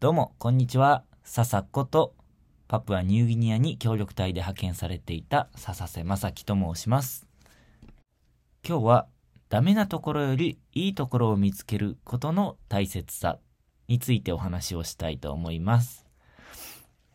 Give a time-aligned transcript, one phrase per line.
[0.00, 1.04] どうも、こんにちは。
[1.24, 2.14] 笹子と、
[2.68, 7.26] パプアニューギニアに協力隊で派遣されていた笹瀬正樹と申します。
[8.66, 9.08] 今日は、
[9.50, 13.40] ダメなところよりいいところを見つけることの大切さ
[13.88, 16.06] についてお話をしたいと思います。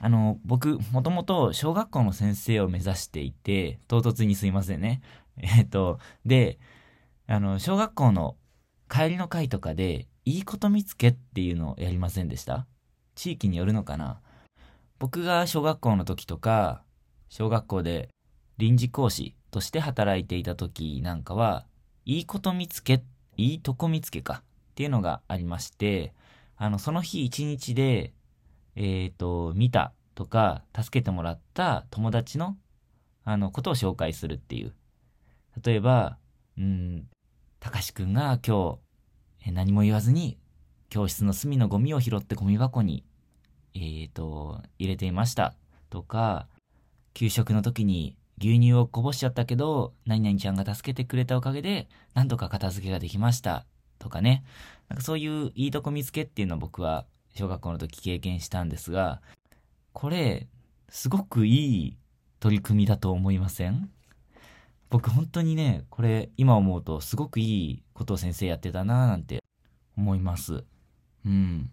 [0.00, 5.02] あの、僕、もともと小学校の先生を目指していて、唐突にすいませんね。
[5.36, 6.58] えっと、で、
[7.28, 8.36] あの、小学校の
[8.90, 12.66] 帰りの会とかで、いいこと見つけっていうのをやりませんでした？
[13.22, 14.18] 地域によるのかな
[14.98, 16.82] 僕が小学校の時とか、
[17.28, 18.08] 小学校で
[18.58, 21.64] 臨時講師として働いていた時なんかは、
[22.04, 23.04] いいこと見つけ、
[23.36, 26.14] いいとこ見つけかっていうのがありまして、
[26.56, 28.12] あの、その日一日で、
[28.74, 32.56] えっ、と、見たとか、助けてもらった友達の、
[33.22, 34.74] あの、ことを紹介するっていう。
[35.64, 36.18] 例えば、
[36.58, 37.06] うん、
[37.60, 38.80] たかしくんが今
[39.44, 40.38] 日、何も言わずに、
[40.88, 43.04] 教室の隅のゴミを拾ってゴミ箱に、
[43.74, 45.54] えーと、入れていました。
[45.90, 46.48] とか、
[47.14, 53.66] 給食の時に牛乳をこぼしちゃったけど、何々ちゃんが助けてくれたおかげで、なんとか片付けができました。
[53.98, 54.44] とかね。
[54.88, 59.22] なんかそういういいとこ見つけっていうのを僕は小学校の時経験したんですが、
[59.92, 60.48] これ、
[60.88, 61.96] すごくいい
[62.40, 63.90] 取り組みだと思いません？
[64.90, 69.42] 僕本当にね、これ今思うとすごくいいことを先生やってたなぁなんて
[69.96, 70.64] 思います。
[71.24, 71.70] うん。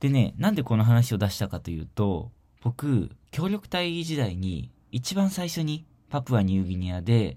[0.00, 2.30] でね、なんでこの話を出したかというと、
[2.62, 7.36] 僕、協力隊時代に一番最初にパプアニューギニアで、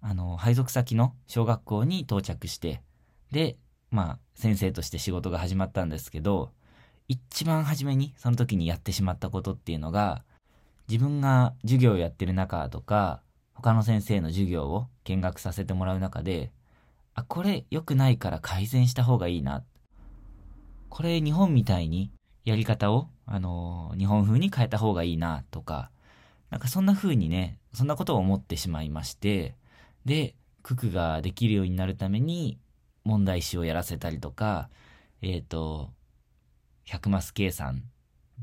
[0.00, 2.82] あの、配属先の小学校に到着して、
[3.30, 3.56] で、
[3.90, 6.52] まあ、先生として仕事が始まったんですけど、
[7.08, 10.24] 一番初めにその時にやってしまったことっていうのが、
[10.88, 13.22] 自分が授業をやってる中とか、
[13.54, 16.52] 他の先生の授業を見学させてもらう中で、
[17.14, 19.64] あ、これ良くないから改善した方がいいなっ。
[20.94, 22.12] これ日本みたいに
[22.44, 25.90] やり方を、あのー日本風に変えた方がいいなとか、
[26.50, 29.56] なんかそんな風にね、そんなことを思ってしまいまして、
[30.04, 32.60] で、九九ができるようになるために
[33.02, 34.70] 問題集をやらせたりとか、
[35.20, 35.90] えっ、と、
[36.86, 37.82] 100マス計算。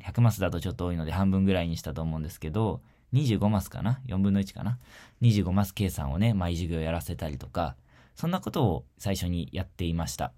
[0.04, 2.82] 100マスだとちょっと多いので半分ぐらいにしたと思うんですけど、
[3.14, 4.78] 25マスかな ?4 分の1かな
[5.22, 7.78] ?25 マス計算をね、毎授業やらせたりとか、
[8.14, 10.34] そんなことを最初にやっていました。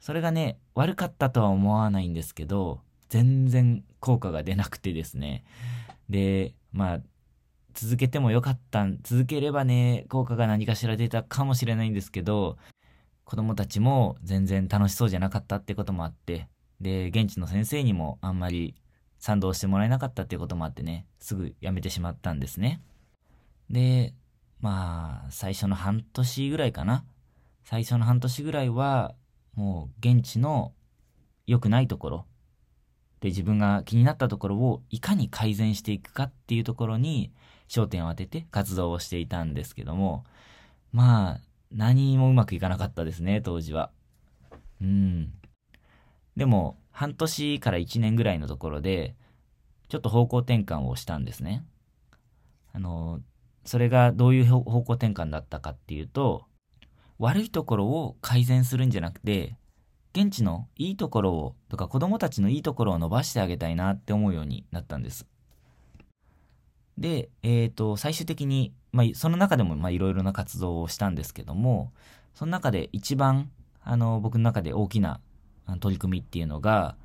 [0.00, 5.44] それがね、悪かったとは思わないんですけど、全然効果が出なくてですね。
[6.08, 7.00] で、まあ、
[7.74, 12.58] 続けてもよかったん、続ければね、効果が何かしら出たかもしれないんですけど、
[13.24, 16.48] 子供たちも全然楽しそうじゃなかったってこともあって、
[16.80, 18.74] で、現地の先生にもあんまり
[19.18, 22.80] 賛同してもらえなかったっていうこともあってね、すぐ辞めてしまったんですね。
[23.70, 24.14] で、
[24.60, 27.04] まあ、最初の半年ぐらいかな。
[27.64, 29.14] 最初の半年ぐらいは、
[29.54, 30.72] もう現地の
[31.46, 32.26] 良くないところ、
[33.20, 37.32] で自分が気になったところをいかに改善していくかっていうところに
[37.68, 40.24] 焦点を当てて活動をしていたんですけども、
[40.92, 41.40] まあ、
[41.72, 43.90] 何もうまくいかなかったですね、当時は。
[44.80, 45.32] うん。
[46.36, 49.14] でも、半年から1年ぐらいのところで、
[49.88, 51.64] ちょっと方向転換をしたんですね。
[52.72, 53.20] あの、
[53.64, 56.46] それがどういう方方向転換だったかっていうと、
[57.18, 59.56] 悪いところを改善するんじゃなくて、
[60.14, 65.26] 現地のいいところを、とか子供たちのいいところを伸ばしてあげたいなって思うようになったんです。
[66.96, 71.92] で、えっ、と、最終的に、まあ、その中でも、まあ、いろいろな活動をしたんですけども、
[72.34, 73.50] その中で一番、
[73.82, 75.20] あの、僕の中で大きな
[75.66, 76.96] あの取り組みっていうのが、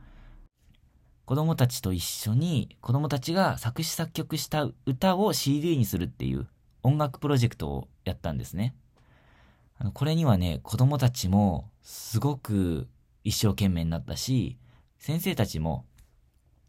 [1.26, 6.48] 子供たちと一緒に子供たちが作詞作曲した歌を CD にするっていう
[6.82, 8.76] 音楽プロジェクトをやったんですね。
[9.92, 12.88] これにはね、子供たちもすごく
[13.24, 14.58] 一生懸命になったし、
[14.98, 15.86] 先生たちも、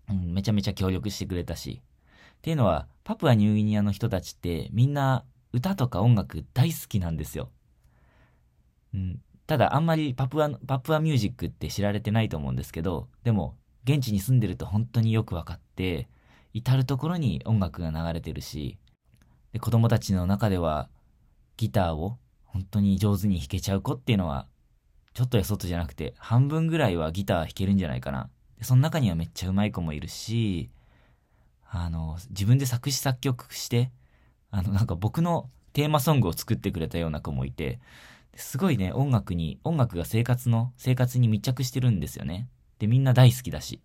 [0.08, 1.82] うん、めちゃめちゃ協力してくれたし。
[1.84, 7.50] っていうのは、パプアニューギニアの人たちってみんな歌とか音楽大好きなんですよ。
[8.92, 16.08] うん、ただあんまりパプア、パプアミュージックって知られてないと思うんですけど、でも現地に住んでると本当によくわかって、
[16.52, 18.78] 至るところに音楽が流れてるし、
[19.52, 20.88] で子供たちの中では
[21.56, 22.18] ギターを
[22.54, 24.46] 本当に上手に弾けちゃう子っていうのは、
[25.12, 28.30] ちょっとやそっとじゃなくて、半分ぐらいはギター弾けるんじゃないかな。
[28.58, 30.70] でその中にはめっちゃ上手い子もいるし、
[31.68, 33.90] あの、自分で作詞作曲して、
[34.52, 37.80] あの、なんか僕のテーマソングを作ってくれたような子もいて、
[38.36, 42.48] すごいね、音楽に、音楽が生活の、生活に密着してるんですよね。
[42.78, 43.80] で、みんな大好きだし。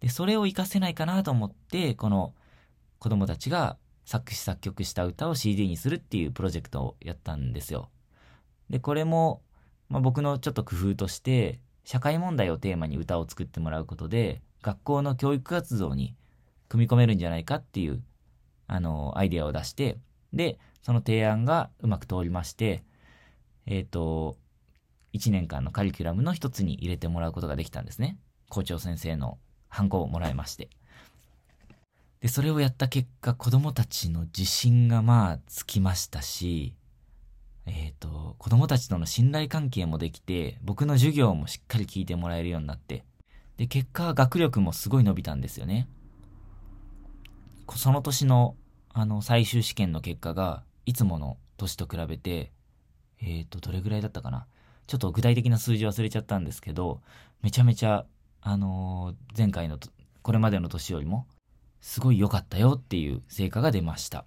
[0.00, 2.34] で、それを活かせないかなと思って、この
[2.98, 3.78] 子供たちが
[4.08, 7.90] 作詞作曲した歌を CD にするっていうプロジェクトをやったんですよ。
[8.70, 9.42] で、これも、
[9.90, 16.16] まあ、僕のちょっと工夫として、社会問題をテーマに歌を作ってもらうことで、学校の教育活動に
[16.70, 18.02] 組み込めるんじゃないかっていう、
[18.66, 19.98] あの、アイデアを出して、
[20.32, 22.84] で、その提案がうまく通りまして、
[23.66, 24.38] えっ、ー、と、
[25.12, 28.16] 1年間のカリキュラムの一つに入れてもらうことができたんですね。
[28.48, 29.36] 校長先生の
[29.68, 30.70] ハンコをもらいまして。
[32.20, 36.74] で、それをやった結果、子供たちの自信がまあつきましたし、
[37.66, 43.04] えっ、ー、と、子供たちとの信頼関係もできて、僕の授業もしっかり聞いてもらえるようになって、
[43.56, 45.88] で、結果、学力もすごい伸びたんですよね。
[47.76, 48.56] その年の、
[48.90, 52.52] あの、最終試験の結果が、いつもの年と比べて、
[53.20, 54.46] えっ、ー、と、どれぐらいだったかな。
[54.86, 57.02] ちょっと具体的な数字忘れちゃったんですけど、
[57.42, 58.06] めちゃめちゃ、
[58.40, 59.78] あのー、前回の、
[60.22, 61.26] これまでの年よりも、
[61.80, 64.24] すごい良かったよっていう成果が出ました。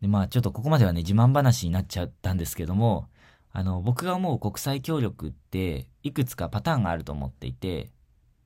[0.00, 3.08] で、まあちょっとここまではね、自慢話になっちゃったんですけども、
[3.52, 7.90] あの、僕が思う国際協力って、いくつかパターンがあると思っていて、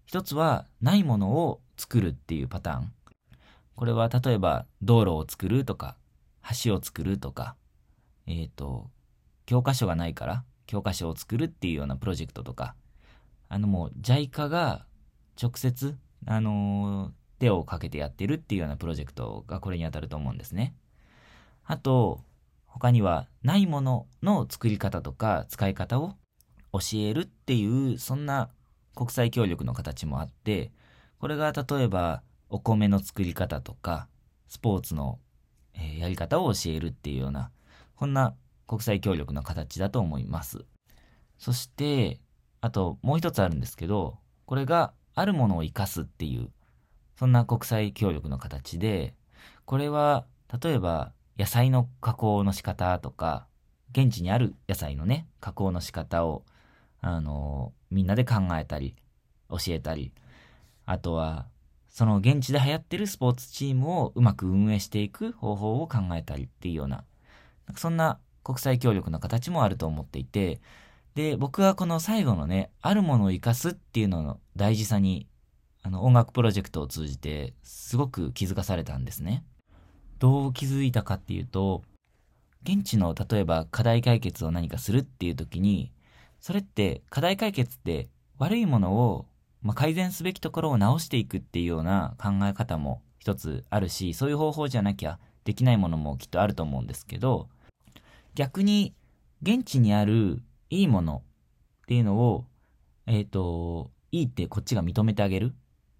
[0.06, 2.93] 一つは、ないものを作るっていうパターン。
[3.75, 5.96] これは例えば、道路を作るとか、
[6.64, 7.56] 橋を作るとか、
[8.26, 8.90] えっ、ー、と、
[9.46, 12.76] 教科書がないから、教科書を作るっていうようなプロジェクトとか、
[13.49, 14.87] あのもう JICA が
[15.40, 20.75] 直接あのー、手をかけてやってるっていうようなプロジェクトがこれに当たると思うんですね。
[21.64, 22.20] あと、
[22.67, 26.14] 他にはないものの作り方とか使い方を
[26.72, 28.50] 教えるっていう、そんな
[28.94, 30.72] 国際協力の形もあって、
[31.19, 34.08] これが例えばお米の作り方とか、
[34.49, 35.19] スポーツの、
[35.75, 37.50] え、やり方を教えるっていうような、
[37.94, 38.34] こんな
[38.66, 40.64] 国際協力の形だと思います。
[41.38, 42.20] そして、
[42.61, 46.50] あともう一つあるんですけど、これがあるものを生かすっていう、
[47.16, 49.14] そんな国際協力の形で、
[49.64, 50.26] これは、
[50.62, 53.46] 例えば、野菜の加工の仕方とか、
[53.92, 56.44] 現地にある野菜のね、加工の仕方を、
[57.00, 58.94] あの、みんなで考えたり、
[59.48, 60.12] 教えたり、
[60.86, 61.46] あとは、
[61.88, 67.04] その現地で流行ってるスポーツチームをうまく運営していく方法を考えたりっていうような、
[67.76, 70.60] そんな国際協力の形もあると思っていて、
[71.14, 75.26] で、僕はこの最後のね、あるものを生かすっていうのの大事さに、
[75.82, 79.44] あの、音楽プロジェクトを通じて、すごく気づかされたんですね。
[80.18, 81.82] どう気づいたかっていうと、
[82.62, 85.92] 現地の例えば課題解決を何かするっていう時に、
[86.40, 88.08] それって課題解決って
[88.38, 89.26] 悪いものを、
[89.62, 97.48] まあ、改善すべきところを直していくっていうような考え方も一つあるし、そういう方法じゃなきゃできないものもきっとあると思うんですけど、
[98.34, 98.94] 逆に
[99.42, 101.22] 現地にあるいいもの
[101.82, 102.46] っていうのを、
[103.06, 105.55] えっ、ー、と、いいってこっちが認めてあげる。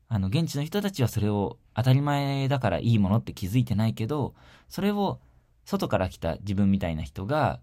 [0.09, 4.35] あの、現地の人たちはそれを当たり前だからいいものって気づいてないけど、
[4.69, 5.21] それを
[5.65, 7.61] 外から来た自分みたいな人が、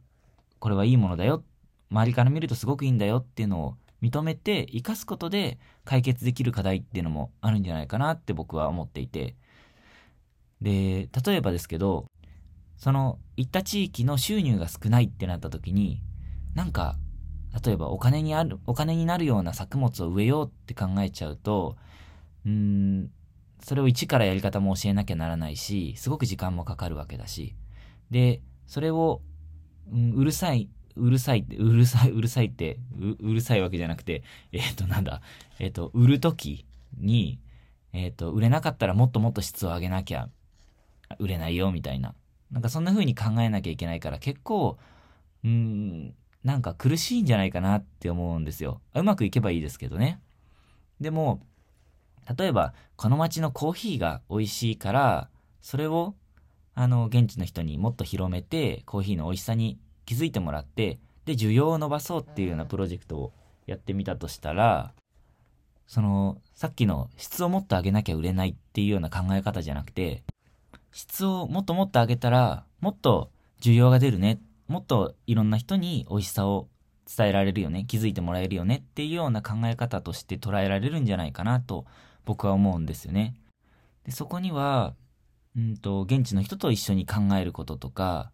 [0.59, 1.43] これはいいものだよ。
[1.89, 9.35] 周りから見るとすごくいいんだよっていうのを認めて生かすことで解決できる課題っていうのもあるんじゃないかなって僕は思っていて。
[10.61, 12.05] で、例えばですけど、
[12.77, 16.01] その行った地域の収入が少ないってなった時に、
[16.57, 16.95] なんか、
[17.63, 21.77] 例えばお金にある、お金になるような作物を植えようって考えちゃうと、
[22.47, 23.11] うん、
[23.63, 27.53] それを一からやり方も教えなきゃならないし、すごく時間もかかるわけだし。
[28.09, 29.21] で、それを、
[29.93, 32.79] うん、うるさい、うるさいって、うるさい、うるさいって、
[33.19, 35.21] うるさいわけじゃなくて、えっ、ー、と、なんだ、
[35.59, 36.65] えっ、ー、と、売るとき
[36.97, 37.39] に、
[37.93, 40.27] えっ、ー、と、売れなかったらもっともっと質を上げなきゃ、
[41.19, 42.15] 売れないよ、みたいな。
[42.49, 44.79] なんかそんな風に考えなきゃいけないから、結構、
[45.43, 46.15] うん、
[46.47, 48.79] なんか苦しいんじゃないかなって思うんですよ。
[48.95, 50.21] うまくいけばいいですけどね。
[51.01, 51.41] でも、
[52.37, 55.29] 例えば、この街のコーヒーが美味しいから、
[55.61, 56.15] それを、
[56.73, 63.33] あの、現地の人にもっと広めて、コーヒーの美味しさに気づいてもらって、で、需要を伸ばそうっていうようなプロジェクトを
[63.65, 64.93] やってみたとしたら、
[65.85, 70.23] その、さっきの質をもっと上げなきゃ売れないっていうような考え方じゃなくて、
[70.93, 76.67] 質をもっともっと上げたら、もっと需要が出るねっもっといろんな人に美味しさを
[77.07, 81.85] 伝えられるよね、気づいてもらえるよねっていうような考え方として捉えられるんじゃないかなと
[82.25, 83.35] 僕は思うんですよね。
[84.03, 84.93] でそこには、
[85.55, 88.31] うんと、現地の人と一緒に考えることとか、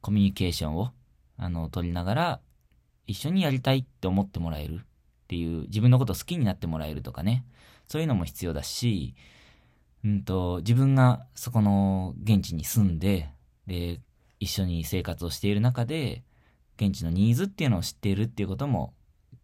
[0.00, 0.92] コミュニケーションを、
[1.36, 2.40] あの、取りながら、
[3.06, 4.78] 一緒にやりたいって思ってもらえるっ
[5.26, 7.44] ていう、自分のことを好きになってもらえるとかね、
[7.88, 9.14] そういうのも必要だし、
[10.04, 13.30] うんと、自分がそこの現地に住んで、
[13.66, 14.00] で、
[14.40, 16.24] 一緒に生活をしている中で、
[16.76, 18.94] 現地のニーズっていうのを知っているっていうことも、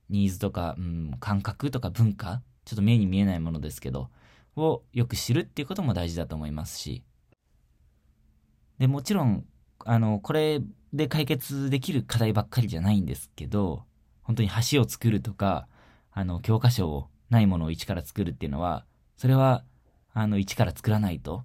[0.09, 4.11] ニーズとか、うん、感覚とか文化、ちょっと目に見えないものですけど、
[4.57, 7.05] をよく知るっていうことも大事だと思いますし。
[8.79, 9.45] で、もちろん、
[9.85, 10.63] あの、これ
[10.93, 13.85] で解決できる課題ばっかりじゃないんですけど、
[14.23, 15.69] 本当に橋を作るとか、
[16.13, 18.87] あの、教科書を、ないものを一から作るっていうのは、
[19.17, 19.65] それは、
[20.15, 21.45] あの、一から作らないと、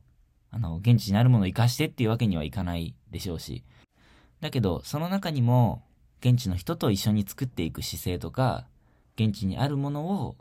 [0.51, 3.63] あの、現地にあるものを活かしてっていうわけにはいかないでしょうし。
[4.41, 5.83] だけど、その中にも、
[6.19, 8.67] 現地の人と一緒に作っていく姿勢とか、
[9.15, 10.35] 現地にあるものを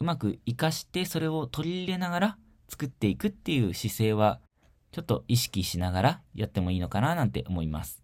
[0.00, 2.38] うまく活かしてそれを取り入れながら
[2.68, 4.40] 作っていくっていう姿勢は
[4.92, 8.02] ちょっと意識しながらやってもいいのかななんて思います。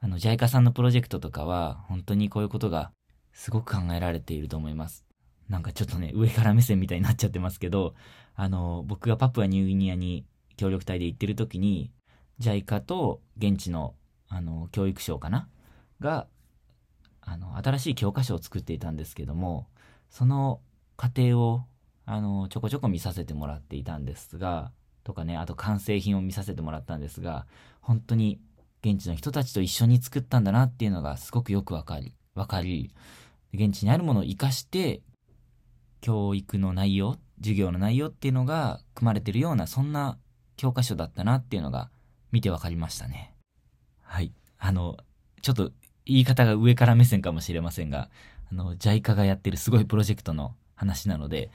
[0.00, 2.92] あの、JICA さんのプロジェクトとかは本当にこういうことが
[3.32, 5.04] すごく考えられていると思います。
[5.48, 7.94] なんかちょっとね、上から目線みたいになっちゃってますけど、
[8.34, 11.90] あの、僕がパプアニューギニアに協力隊で行ってる時に、
[12.40, 13.94] JICA と現地の、
[14.28, 15.48] あの、教育省かな？
[16.00, 16.26] が、
[17.20, 19.66] あの、新しい教科書を作っていたんですけども、
[20.10, 20.60] その
[20.96, 21.64] 過程を、
[22.04, 24.70] あの、ちょこちょこ見させてもらっていたんですが、
[25.02, 27.46] とかね、あと完成品を見させてもらったんですが、
[27.80, 28.40] 本当に
[28.82, 32.92] 現地の人たちと一緒に作ったんだなっていうのがすごくよくわかり、わかり、
[33.54, 35.00] 現地にあるものを活かして、
[36.00, 40.18] 教育の内容、授業の内容っていうのが組まれてるような、そんな
[40.56, 41.90] 教科書だったなっていうのが
[42.32, 43.32] 見てわかりましたね。
[44.02, 44.32] はい。
[44.58, 44.96] あの、
[45.42, 45.72] ちょっと
[46.04, 48.08] 言い方が上から目線かもしれませんが、
[48.50, 51.50] あの、JICA がやってるすごいプロジェクトの話なので、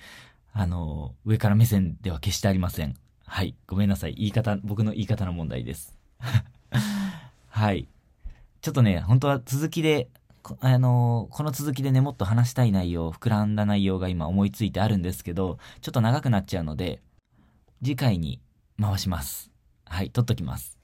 [0.53, 2.95] あの、上から目線では決してありません。
[3.25, 3.55] はい。
[3.67, 4.13] ごめんなさい。
[4.15, 5.95] 言い方、僕の言い方の問題です。
[7.47, 7.87] はい。
[8.61, 10.09] ちょっとね、本当は続きで、
[10.59, 17.01] あのこの続きでね、もっと話したい内容、膨らんだ内容が今思いついてあるんですけど、ちょっと長くなっちゃうので、
[17.83, 18.41] 次回に
[18.81, 19.51] 回します。
[19.85, 20.77] はい、撮っときます。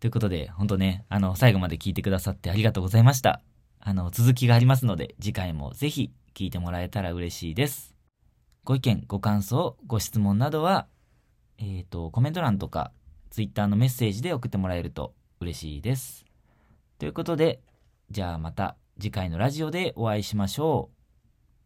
[0.00, 3.40] ということで、ほんとね、あの、最後まで聞いてくださってありがとうございました。
[3.78, 7.94] あの、続きがありますので、次回もぜひ聞いてもらえたら嬉しいです。
[8.64, 10.86] ご意見、ご感想、ご質問などは、
[11.58, 12.92] えっ、ー、と、コメント欄とか、
[13.30, 16.24] Twitter のメッセージで送ってもらえると嬉しいです。
[16.98, 17.60] ということで、
[18.10, 20.90] じゃあまた次回のラジオでお会いしましょ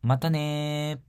[0.02, 0.06] う。
[0.06, 1.00] またね。